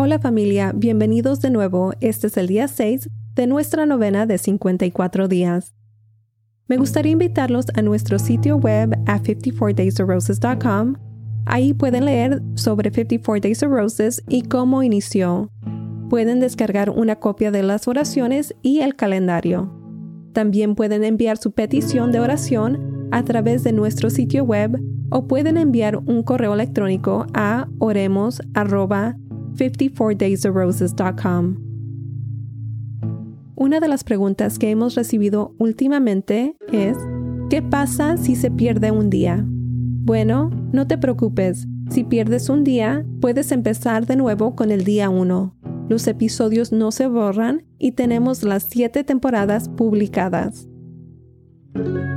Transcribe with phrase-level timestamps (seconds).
[0.00, 1.92] Hola familia, bienvenidos de nuevo.
[2.00, 5.74] Este es el día 6 de nuestra novena de 54 días.
[6.68, 10.94] Me gustaría invitarlos a nuestro sitio web a 54daysofroses.com.
[11.46, 15.50] Ahí pueden leer sobre 54 Days of Roses y cómo inició.
[16.08, 19.74] Pueden descargar una copia de las oraciones y el calendario.
[20.32, 25.56] También pueden enviar su petición de oración a través de nuestro sitio web o pueden
[25.56, 28.40] enviar un correo electrónico a oremos
[29.56, 31.56] 54daysofroses.com.
[33.54, 36.96] Una de las preguntas que hemos recibido últimamente es,
[37.50, 39.44] ¿qué pasa si se pierde un día?
[39.46, 45.10] Bueno, no te preocupes, si pierdes un día, puedes empezar de nuevo con el día
[45.10, 45.54] 1.
[45.88, 50.68] Los episodios no se borran y tenemos las 7 temporadas publicadas.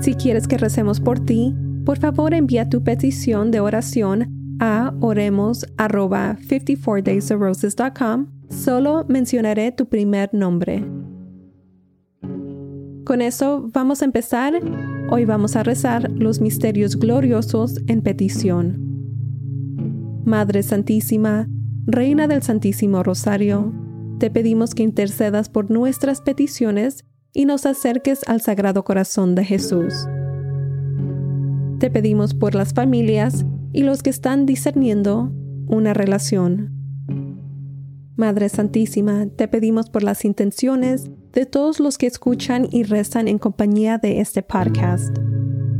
[0.02, 5.66] Si quieres que recemos por ti, por favor envía tu petición de oración a oremos
[5.78, 8.28] 54daysofroses.com.
[8.50, 10.86] Solo mencionaré tu primer nombre.
[13.04, 14.54] Con eso vamos a empezar.
[15.10, 18.78] Hoy vamos a rezar los misterios gloriosos en petición.
[20.24, 21.50] Madre Santísima,
[21.88, 23.74] Reina del Santísimo Rosario,
[24.20, 29.96] te pedimos que intercedas por nuestras peticiones y nos acerques al Sagrado Corazón de Jesús.
[31.80, 35.32] Te pedimos por las familias y los que están discerniendo
[35.68, 36.82] una relación.
[38.16, 43.40] Madre Santísima, te pedimos por las intenciones de todos los que escuchan y rezan en
[43.40, 45.18] compañía de este podcast.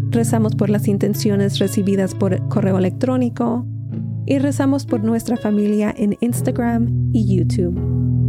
[0.10, 3.66] Rezamos por las intenciones recibidas por correo electrónico
[4.26, 8.21] y rezamos por nuestra familia en Instagram y YouTube.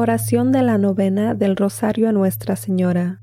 [0.00, 3.20] Oración de la novena del Rosario a Nuestra Señora.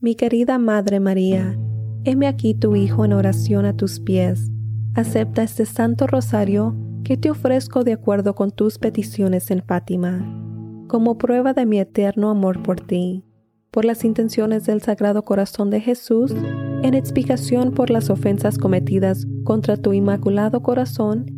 [0.00, 1.58] Mi querida Madre María,
[2.04, 4.50] heme aquí tu Hijo en oración a tus pies.
[4.94, 10.30] Acepta este Santo Rosario que te ofrezco de acuerdo con tus peticiones en Fátima,
[10.88, 13.24] como prueba de mi eterno amor por ti,
[13.70, 16.34] por las intenciones del Sagrado Corazón de Jesús,
[16.82, 21.37] en expiación por las ofensas cometidas contra tu Inmaculado Corazón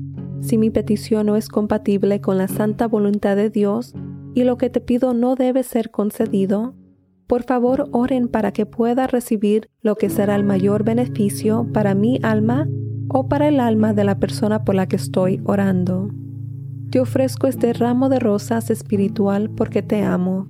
[0.41, 3.93] si mi petición no es compatible con la santa voluntad de Dios
[4.33, 6.73] y lo que te pido no debe ser concedido,
[7.27, 12.19] por favor oren para que pueda recibir lo que será el mayor beneficio para mi
[12.23, 12.67] alma
[13.07, 16.09] o para el alma de la persona por la que estoy orando.
[16.89, 20.49] Te ofrezco este ramo de rosas espiritual porque te amo.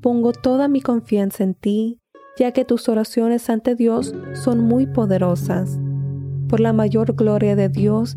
[0.00, 1.98] Pongo toda mi confianza en ti,
[2.38, 5.80] ya que tus oraciones ante Dios son muy poderosas.
[6.48, 8.16] Por la mayor gloria de Dios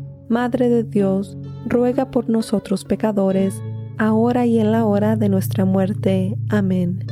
[0.31, 3.61] Madre de Dios, ruega por nosotros pecadores,
[3.97, 6.37] ahora y en la hora de nuestra muerte.
[6.47, 7.05] Amén.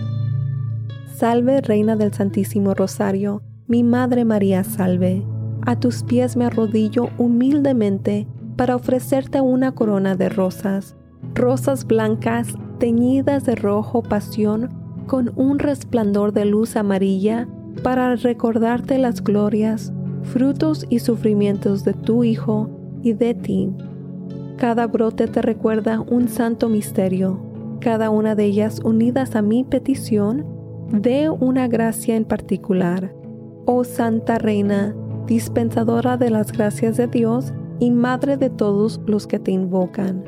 [1.18, 5.22] Salve, Reina del Santísimo Rosario, mi Madre María, salve.
[5.66, 8.26] A tus pies me arrodillo humildemente
[8.56, 10.96] para ofrecerte una corona de rosas,
[11.36, 14.70] rosas blancas teñidas de rojo pasión
[15.08, 17.50] con un resplandor de luz amarilla
[17.84, 19.92] para recordarte las glorias,
[20.24, 23.72] frutos y sufrimientos de tu Hijo y de ti.
[24.58, 27.40] Cada brote te recuerda un santo misterio,
[27.80, 30.46] cada una de ellas unidas a mi petición
[30.92, 33.14] de una gracia en particular.
[33.66, 34.96] Oh Santa Reina,
[35.28, 40.24] dispensadora de las gracias de Dios y Madre de todos los que te invocan.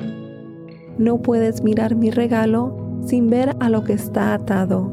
[0.96, 4.92] No puedes mirar mi regalo sin ver a lo que está atado.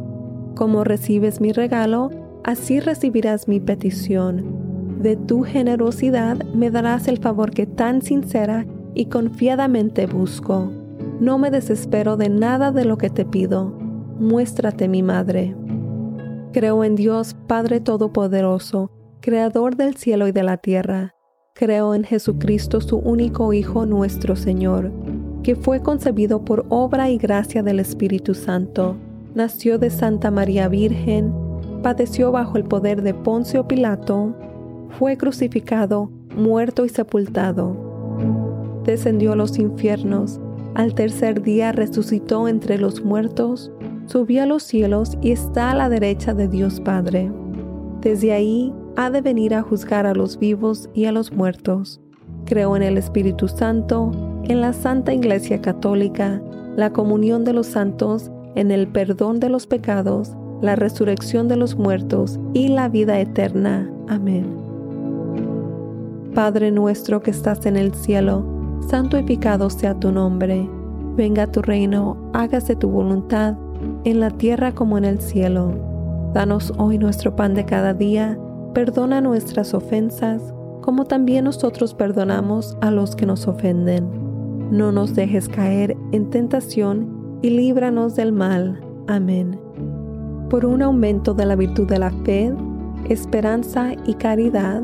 [0.56, 2.10] Como recibes mi regalo,
[2.44, 4.69] así recibirás mi petición
[5.00, 10.72] de tu generosidad me darás el favor que tan sincera y confiadamente busco.
[11.22, 13.74] No me desespero de nada de lo que te pido.
[14.20, 15.56] Muéstrate mi madre.
[16.52, 18.92] Creo en Dios Padre Todopoderoso,
[19.22, 21.16] Creador del cielo y de la tierra.
[21.54, 24.92] Creo en Jesucristo, su único Hijo nuestro Señor,
[25.44, 28.98] que fue concebido por obra y gracia del Espíritu Santo.
[29.34, 31.34] Nació de Santa María Virgen,
[31.84, 34.36] padeció bajo el poder de Poncio Pilato,
[34.98, 38.82] fue crucificado, muerto y sepultado.
[38.86, 40.40] Descendió a los infiernos,
[40.76, 43.72] al tercer día resucitó entre los muertos,
[44.06, 47.32] subió a los cielos y está a la derecha de Dios Padre.
[48.02, 52.02] Desde ahí ha de venir a juzgar a los vivos y a los muertos.
[52.46, 54.12] Creo en el Espíritu Santo,
[54.46, 56.42] en la Santa Iglesia Católica,
[56.76, 61.76] la comunión de los santos, en el perdón de los pecados, la resurrección de los
[61.76, 63.90] muertos y la vida eterna.
[64.08, 64.59] Amén.
[66.34, 68.46] Padre nuestro que estás en el cielo,
[68.88, 70.70] santificado sea tu nombre.
[71.16, 73.56] Venga tu reino, hágase tu voluntad,
[74.04, 75.74] en la tierra como en el cielo.
[76.34, 78.38] Danos hoy nuestro pan de cada día,
[78.74, 84.08] perdona nuestras ofensas, como también nosotros perdonamos a los que nos ofenden.
[84.72, 88.80] No nos dejes caer en tentación y líbranos del mal.
[89.08, 89.60] Amén.
[90.50, 92.54] Por un aumento de la virtud de la fe,
[93.10, 94.84] esperanza y caridad,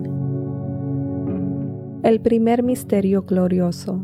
[2.03, 4.03] El primer misterio glorioso,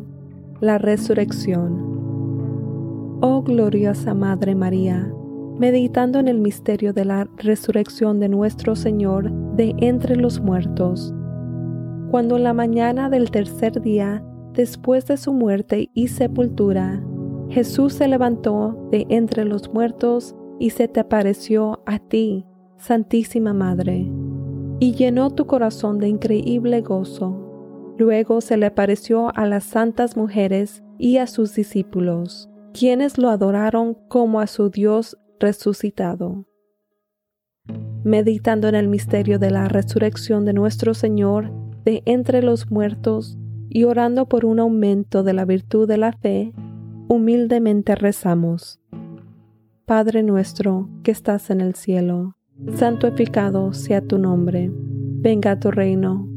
[0.62, 3.18] la resurrección.
[3.22, 5.12] Oh gloriosa Madre María,
[5.58, 11.12] meditando en el misterio de la resurrección de nuestro Señor de entre los muertos,
[12.12, 14.24] cuando en la mañana del tercer día,
[14.54, 17.04] después de su muerte y sepultura,
[17.50, 22.46] Jesús se levantó de entre los muertos y se te apareció a ti,
[22.77, 24.08] Santísima Madre,
[24.80, 27.47] y llenó tu corazón de increíble gozo
[27.98, 33.96] Luego se le apareció a las santas mujeres y a sus discípulos, quienes lo adoraron
[34.08, 36.46] como a su Dios resucitado.
[38.04, 41.51] Meditando en el misterio de la resurrección de nuestro Señor
[41.86, 43.38] de entre los muertos
[43.70, 46.54] y orando por un aumento de la virtud de la fe,
[47.08, 48.80] humildemente rezamos.
[49.86, 52.36] Padre nuestro que estás en el cielo,
[52.75, 56.37] santificado sea tu nombre, venga a tu reino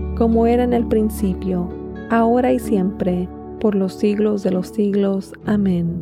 [0.21, 1.67] como era en el principio,
[2.11, 3.27] ahora y siempre,
[3.59, 5.33] por los siglos de los siglos.
[5.47, 5.99] Amén.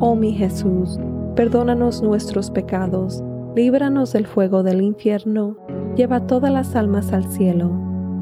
[0.00, 0.98] Oh mi Jesús,
[1.36, 3.22] perdónanos nuestros pecados,
[3.54, 5.56] líbranos del fuego del infierno,
[5.94, 7.70] lleva todas las almas al cielo,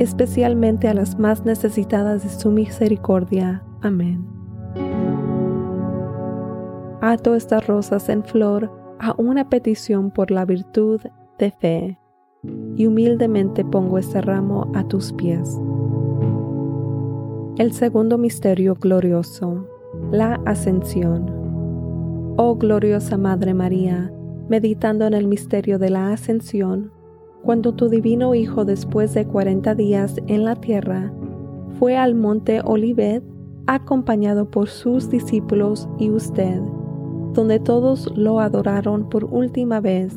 [0.01, 3.63] especialmente a las más necesitadas de su misericordia.
[3.81, 4.23] Amén.
[7.01, 11.01] Ato estas rosas en flor a una petición por la virtud
[11.39, 11.99] de fe,
[12.77, 15.59] y humildemente pongo este ramo a tus pies.
[17.57, 19.67] El segundo misterio glorioso,
[20.13, 22.35] la ascensión.
[22.37, 24.13] Oh gloriosa Madre María,
[24.49, 26.93] meditando en el misterio de la ascensión,
[27.43, 31.13] cuando tu divino Hijo después de cuarenta días en la tierra
[31.79, 33.23] fue al monte Olivet
[33.67, 36.61] acompañado por sus discípulos y usted,
[37.35, 40.17] donde todos lo adoraron por última vez,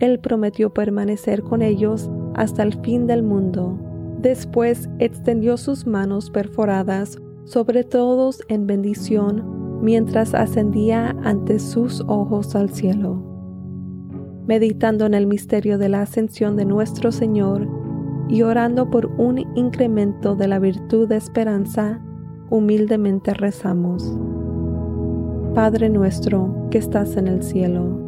[0.00, 3.78] Él prometió permanecer con ellos hasta el fin del mundo
[4.20, 12.70] Después extendió sus manos perforadas sobre todos en bendición, mientras ascendía ante sus ojos al
[12.70, 13.22] cielo.
[14.48, 17.68] Meditando en el misterio de la ascensión de nuestro Señor
[18.28, 22.02] y orando por un incremento de la virtud de esperanza,
[22.50, 24.18] humildemente rezamos.
[25.54, 28.07] Padre nuestro que estás en el cielo,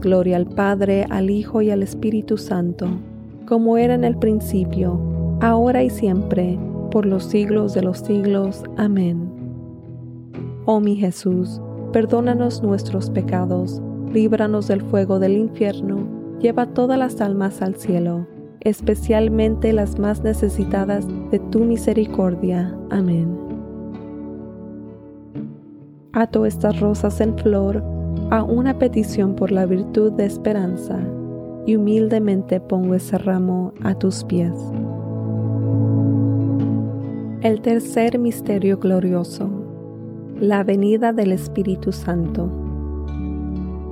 [0.00, 2.88] Gloria al Padre, al Hijo y al Espíritu Santo,
[3.46, 5.00] como era en el principio,
[5.40, 6.58] ahora y siempre,
[6.90, 8.62] por los siglos de los siglos.
[8.76, 9.28] Amén.
[10.64, 11.60] Oh mi Jesús,
[11.92, 13.80] perdónanos nuestros pecados,
[14.12, 16.06] líbranos del fuego del infierno,
[16.40, 18.26] lleva todas las almas al cielo,
[18.60, 22.76] especialmente las más necesitadas de tu misericordia.
[22.90, 23.38] Amén.
[26.12, 27.95] Ato estas rosas en flor
[28.30, 30.98] a una petición por la virtud de esperanza,
[31.64, 34.52] y humildemente pongo ese ramo a tus pies.
[37.42, 39.48] El tercer misterio glorioso,
[40.40, 42.50] la venida del Espíritu Santo.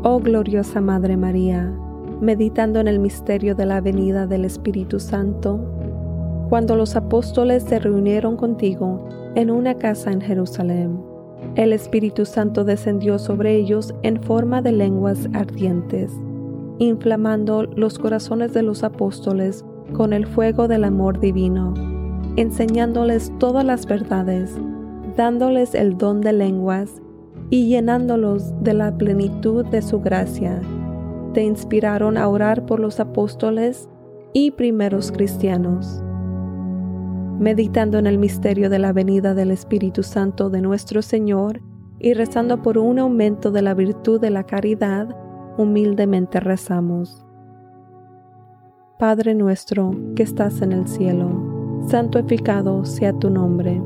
[0.03, 1.73] Oh gloriosa Madre María,
[2.21, 5.61] meditando en el misterio de la venida del Espíritu Santo,
[6.49, 11.14] cuando los apóstoles se reunieron contigo en una casa en Jerusalén,
[11.57, 16.13] el Espíritu Santo descendió sobre ellos en forma de lenguas ardientes,
[16.79, 21.75] inflamando los corazones de los apóstoles con el fuego del amor divino,
[22.37, 24.57] enseñándoles todas las verdades,
[25.17, 27.01] dándoles el don de lenguas
[27.51, 30.61] y llenándolos de la plenitud de su gracia.
[31.33, 33.89] Te inspiraron a orar por los apóstoles
[34.33, 36.04] y primeros cristianos.
[37.39, 41.61] Meditando en el misterio de la venida del Espíritu Santo de nuestro Señor
[41.99, 45.09] y rezando por un aumento de la virtud de la caridad,
[45.59, 47.25] humildemente rezamos.
[48.99, 53.83] Padre nuestro que estás en el cielo, santificado sea tu nombre,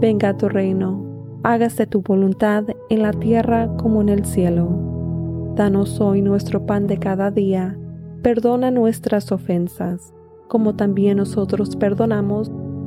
[0.00, 1.10] venga a tu reino
[1.42, 4.68] hágase tu voluntad en la tierra como en el cielo.
[5.56, 7.78] Danos hoy nuestro pan de cada día,
[8.22, 10.14] perdona nuestras ofensas,
[10.48, 12.52] como también nosotros perdonamos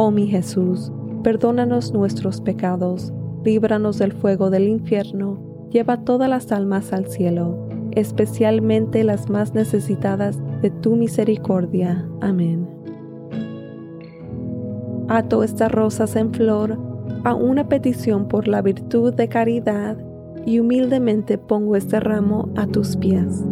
[0.00, 0.92] Oh mi Jesús,
[1.24, 3.12] perdónanos nuestros pecados,
[3.44, 5.40] líbranos del fuego del infierno,
[5.72, 12.08] lleva todas las almas al cielo, especialmente las más necesitadas de tu misericordia.
[12.20, 12.68] Amén.
[15.08, 16.78] Ato estas rosas en flor
[17.24, 19.98] a una petición por la virtud de caridad
[20.46, 23.44] y humildemente pongo este ramo a tus pies.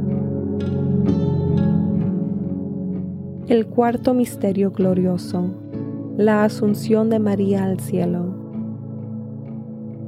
[3.48, 5.50] El cuarto misterio glorioso,
[6.16, 8.34] la asunción de María al cielo.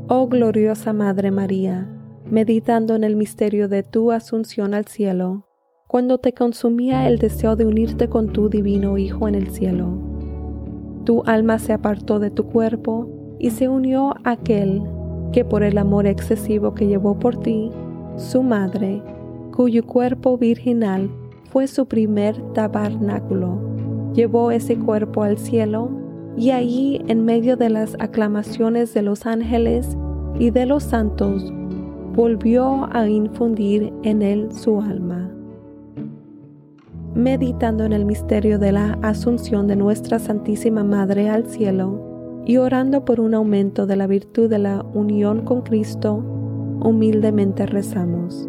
[0.08, 1.86] Oh gloriosa Madre María,
[2.30, 5.44] meditando en el misterio de tu asunción al cielo,
[5.86, 9.98] cuando te consumía el deseo de unirte con tu divino Hijo en el cielo.
[11.04, 14.82] Tu alma se apartó de tu cuerpo y se unió a aquel
[15.32, 17.70] que por el amor excesivo que llevó por ti,
[18.16, 19.02] su madre,
[19.54, 21.10] cuyo cuerpo virginal
[21.50, 23.77] fue su primer tabernáculo,
[24.14, 25.90] llevó ese cuerpo al cielo
[26.36, 29.96] y allí en medio de las aclamaciones de los ángeles
[30.38, 31.52] y de los santos,
[32.14, 35.30] volvió a infundir en él su alma.
[37.14, 43.04] Meditando en el misterio de la asunción de nuestra Santísima Madre al cielo y orando
[43.04, 46.22] por un aumento de la virtud de la unión con Cristo,
[46.80, 48.48] humildemente rezamos.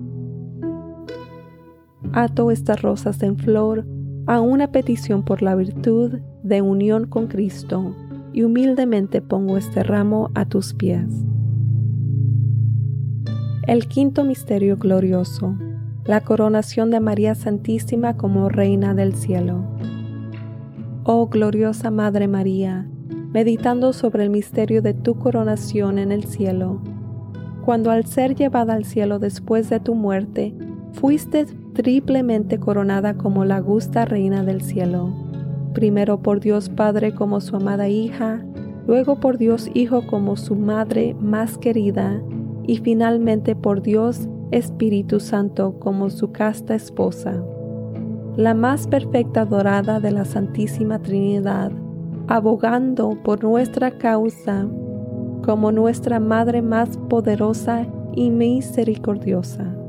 [2.13, 3.85] Ato estas rosas en flor
[4.27, 7.95] a una petición por la virtud de unión con Cristo
[8.33, 11.07] y humildemente pongo este ramo a tus pies.
[13.67, 15.55] El quinto misterio glorioso,
[16.05, 19.63] la coronación de María Santísima como Reina del Cielo.
[21.03, 22.87] Oh gloriosa Madre María,
[23.33, 26.81] meditando sobre el misterio de tu coronación en el cielo,
[27.63, 30.53] cuando al ser llevada al cielo después de tu muerte,
[30.93, 35.13] fuiste triplemente coronada como la gusta Reina del cielo,
[35.73, 38.43] primero por Dios Padre como su amada hija,
[38.87, 42.21] luego por Dios Hijo como su madre más querida,
[42.67, 47.43] y finalmente por Dios Espíritu Santo como su casta esposa.
[48.35, 51.71] La más perfecta dorada de la Santísima Trinidad,
[52.27, 54.67] abogando por nuestra causa
[55.43, 59.80] como nuestra Madre más poderosa y misericordiosa.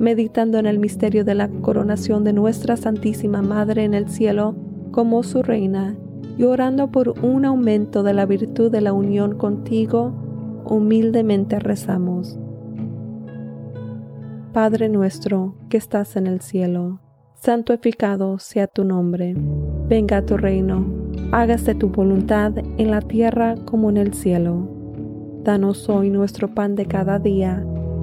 [0.00, 4.54] Meditando en el misterio de la coronación de nuestra Santísima Madre en el cielo
[4.92, 5.94] como su reina,
[6.38, 10.14] y orando por un aumento de la virtud de la unión contigo,
[10.64, 12.38] humildemente rezamos.
[14.54, 17.00] Padre nuestro que estás en el cielo,
[17.34, 19.36] santificado sea tu nombre,
[19.86, 20.86] venga tu reino,
[21.30, 24.66] hágase tu voluntad en la tierra como en el cielo.
[25.44, 27.66] Danos hoy nuestro pan de cada día,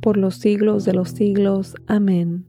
[0.00, 1.74] por los siglos de los siglos.
[1.86, 2.46] Amén.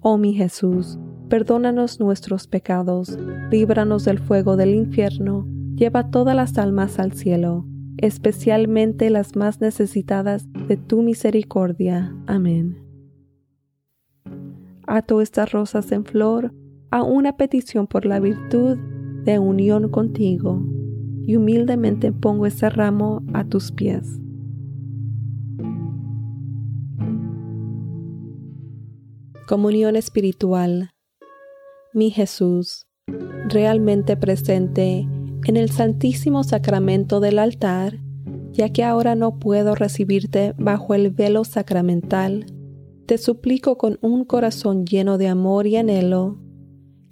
[0.00, 0.98] Oh mi Jesús,
[1.28, 3.18] perdónanos nuestros pecados,
[3.50, 7.66] líbranos del fuego del infierno, lleva todas las almas al cielo,
[7.98, 12.14] especialmente las más necesitadas de tu misericordia.
[12.26, 12.78] Amén.
[14.86, 16.54] Ato estas rosas en flor
[16.90, 18.78] a una petición por la virtud
[19.24, 20.64] de unión contigo,
[21.26, 24.20] y humildemente pongo este ramo a tus pies.
[29.46, 30.90] Comunión espiritual.
[31.94, 32.88] Mi Jesús,
[33.46, 35.06] realmente presente
[35.44, 38.00] en el Santísimo Sacramento del altar,
[38.50, 42.46] ya que ahora no puedo recibirte bajo el velo sacramental,
[43.06, 46.40] te suplico con un corazón lleno de amor y anhelo,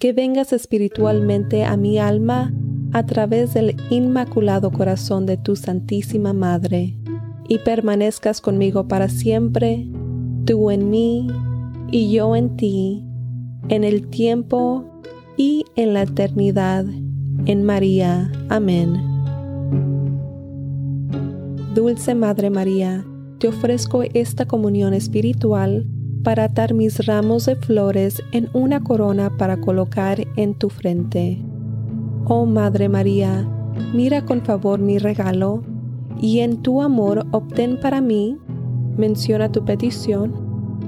[0.00, 2.52] que vengas espiritualmente a mi alma
[2.92, 6.98] a través del inmaculado corazón de tu Santísima Madre,
[7.48, 9.88] y permanezcas conmigo para siempre,
[10.44, 11.28] tú en mí
[11.94, 13.04] y yo en ti,
[13.68, 14.84] en el tiempo
[15.36, 16.84] y en la eternidad,
[17.46, 18.32] en María.
[18.48, 19.00] Amén.
[21.72, 23.06] Dulce Madre María,
[23.38, 25.86] te ofrezco esta comunión espiritual
[26.24, 31.38] para atar mis ramos de flores en una corona para colocar en tu frente.
[32.24, 33.48] Oh Madre María,
[33.94, 35.62] mira con favor mi regalo
[36.20, 38.36] y en tu amor obtén para mí,
[38.96, 40.43] menciona tu petición,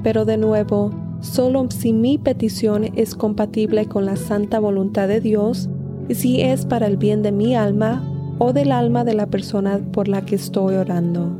[0.07, 5.69] pero de nuevo, solo si mi petición es compatible con la santa voluntad de Dios
[6.09, 9.81] y si es para el bien de mi alma o del alma de la persona
[9.91, 11.37] por la que estoy orando.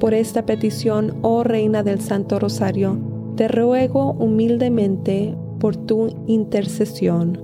[0.00, 2.98] Por esta petición, oh Reina del Santo Rosario,
[3.36, 7.40] te ruego humildemente por tu intercesión.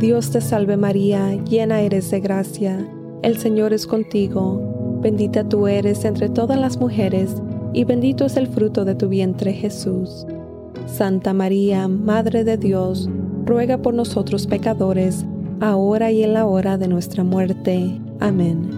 [0.00, 2.84] Dios te salve María, llena eres de gracia,
[3.22, 4.75] el Señor es contigo
[5.06, 7.40] Bendita tú eres entre todas las mujeres,
[7.72, 10.26] y bendito es el fruto de tu vientre Jesús.
[10.86, 13.08] Santa María, Madre de Dios,
[13.44, 15.24] ruega por nosotros pecadores,
[15.60, 18.00] ahora y en la hora de nuestra muerte.
[18.18, 18.68] Amén.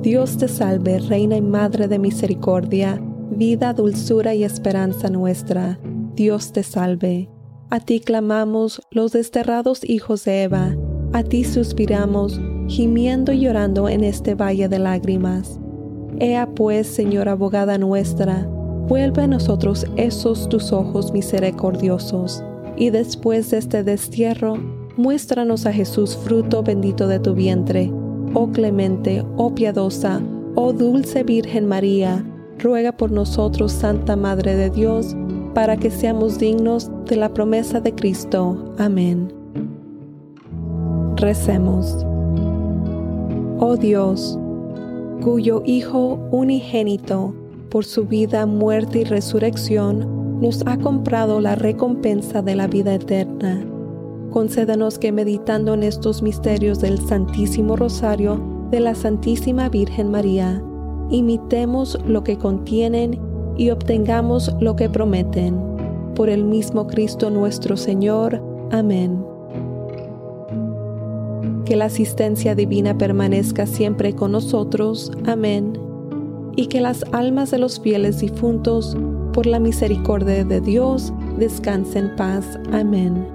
[0.00, 2.98] Dios te salve, Reina y Madre de Misericordia,
[3.32, 5.78] vida, dulzura y esperanza nuestra.
[6.16, 7.28] Dios te salve.
[7.68, 10.74] A ti clamamos los desterrados hijos de Eva,
[11.12, 15.58] a ti suspiramos gimiendo y llorando en este valle de lágrimas.
[16.18, 18.46] Ea pues, Señora abogada nuestra,
[18.88, 22.44] vuelve a nosotros esos tus ojos misericordiosos,
[22.76, 24.56] y después de este destierro,
[24.96, 27.90] muéstranos a Jesús fruto bendito de tu vientre.
[28.34, 30.20] Oh clemente, oh piadosa,
[30.54, 32.24] oh dulce Virgen María,
[32.58, 35.16] ruega por nosotros, Santa Madre de Dios,
[35.54, 38.74] para que seamos dignos de la promesa de Cristo.
[38.78, 39.32] Amén.
[41.16, 42.06] Recemos
[43.62, 44.36] oh Dios,
[45.22, 47.32] cuyo Hijo unigénito,
[47.70, 53.64] por su vida, muerte y resurrección, nos ha comprado la recompensa de la vida eterna.
[54.30, 58.42] Concédanos que meditando en estos misterios del Santísimo Rosario
[58.72, 60.60] de la Santísima Virgen María,
[61.10, 63.20] imitemos lo que contienen
[63.56, 65.56] y obtengamos lo que prometen.
[66.16, 68.42] Por el mismo Cristo nuestro Señor.
[68.72, 69.31] Amén
[71.72, 75.10] que la asistencia divina permanezca siempre con nosotros.
[75.24, 75.72] Amén.
[76.54, 78.94] Y que las almas de los fieles difuntos,
[79.32, 82.58] por la misericordia de Dios, descansen en paz.
[82.72, 83.26] Amén.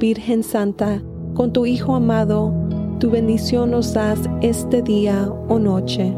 [0.00, 1.02] Virgen Santa,
[1.34, 2.54] con tu Hijo amado,
[3.00, 6.16] tu bendición nos das este día o noche.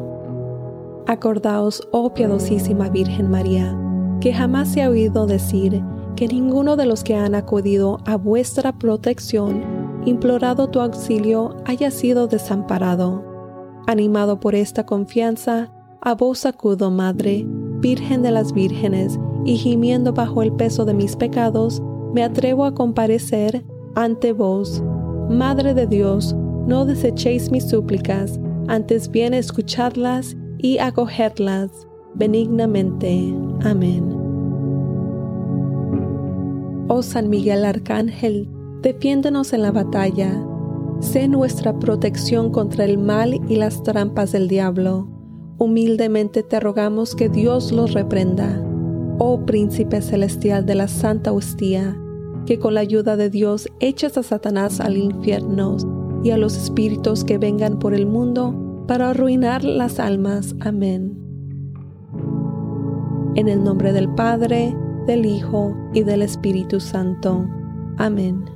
[1.08, 3.76] Acordaos, oh piadosísima Virgen María,
[4.20, 5.82] que jamás se ha oído decir
[6.14, 9.75] que ninguno de los que han acudido a vuestra protección,
[10.06, 13.22] implorado tu auxilio, haya sido desamparado.
[13.86, 20.42] Animado por esta confianza, a vos acudo, Madre, Virgen de las Vírgenes, y gimiendo bajo
[20.42, 21.82] el peso de mis pecados,
[22.14, 24.82] me atrevo a comparecer ante vos.
[25.28, 26.34] Madre de Dios,
[26.66, 31.70] no desechéis mis súplicas, antes bien escuchadlas y acogerlas
[32.14, 33.34] benignamente.
[33.62, 34.26] Amén.
[36.88, 38.48] Oh San Miguel Arcángel,
[38.86, 40.30] defiéndenos en la batalla.
[41.00, 45.08] Sé nuestra protección contra el mal y las trampas del diablo.
[45.58, 48.64] Humildemente te rogamos que Dios los reprenda.
[49.18, 52.00] Oh Príncipe Celestial de la Santa Hostia,
[52.46, 55.78] que con la ayuda de Dios eches a Satanás al infierno
[56.22, 60.54] y a los espíritus que vengan por el mundo para arruinar las almas.
[60.60, 61.18] Amén.
[63.34, 64.76] En el nombre del Padre,
[65.08, 67.48] del Hijo y del Espíritu Santo.
[67.98, 68.55] Amén.